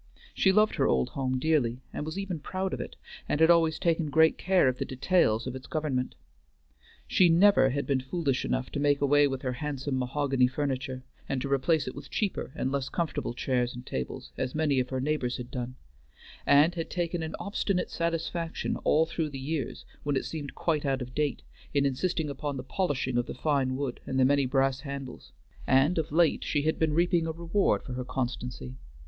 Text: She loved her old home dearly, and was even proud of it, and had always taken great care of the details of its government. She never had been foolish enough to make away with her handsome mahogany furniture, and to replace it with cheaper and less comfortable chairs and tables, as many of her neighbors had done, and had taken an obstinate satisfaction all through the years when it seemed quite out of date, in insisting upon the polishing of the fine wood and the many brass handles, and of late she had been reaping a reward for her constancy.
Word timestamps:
She 0.33 0.51
loved 0.51 0.77
her 0.77 0.87
old 0.87 1.09
home 1.09 1.37
dearly, 1.37 1.83
and 1.93 2.07
was 2.07 2.17
even 2.17 2.39
proud 2.39 2.73
of 2.73 2.81
it, 2.81 2.95
and 3.29 3.39
had 3.39 3.51
always 3.51 3.77
taken 3.77 4.09
great 4.09 4.35
care 4.35 4.67
of 4.67 4.79
the 4.79 4.83
details 4.83 5.45
of 5.45 5.55
its 5.55 5.67
government. 5.67 6.15
She 7.05 7.29
never 7.29 7.69
had 7.69 7.85
been 7.85 8.01
foolish 8.01 8.43
enough 8.43 8.71
to 8.71 8.79
make 8.79 8.99
away 8.99 9.27
with 9.27 9.43
her 9.43 9.53
handsome 9.53 9.99
mahogany 9.99 10.47
furniture, 10.47 11.03
and 11.29 11.39
to 11.43 11.53
replace 11.53 11.87
it 11.87 11.93
with 11.93 12.09
cheaper 12.09 12.51
and 12.55 12.71
less 12.71 12.89
comfortable 12.89 13.35
chairs 13.35 13.75
and 13.75 13.85
tables, 13.85 14.31
as 14.39 14.55
many 14.55 14.79
of 14.79 14.89
her 14.89 14.99
neighbors 14.99 15.37
had 15.37 15.51
done, 15.51 15.75
and 16.47 16.73
had 16.73 16.89
taken 16.89 17.21
an 17.21 17.35
obstinate 17.39 17.91
satisfaction 17.91 18.77
all 18.77 19.05
through 19.05 19.29
the 19.29 19.37
years 19.37 19.85
when 20.01 20.15
it 20.17 20.25
seemed 20.25 20.55
quite 20.55 20.83
out 20.83 21.03
of 21.03 21.13
date, 21.13 21.43
in 21.75 21.85
insisting 21.85 22.27
upon 22.27 22.57
the 22.57 22.63
polishing 22.63 23.19
of 23.19 23.27
the 23.27 23.35
fine 23.35 23.75
wood 23.75 23.99
and 24.07 24.19
the 24.19 24.25
many 24.25 24.47
brass 24.47 24.79
handles, 24.79 25.31
and 25.67 25.99
of 25.99 26.11
late 26.11 26.43
she 26.43 26.63
had 26.63 26.79
been 26.79 26.95
reaping 26.95 27.27
a 27.27 27.31
reward 27.31 27.83
for 27.83 27.93
her 27.93 28.03
constancy. 28.03 28.73